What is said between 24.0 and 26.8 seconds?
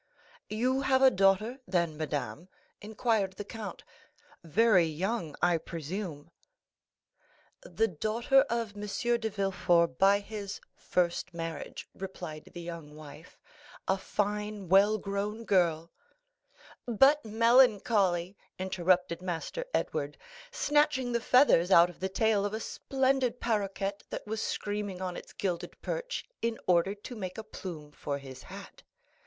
that was screaming on its gilded perch, in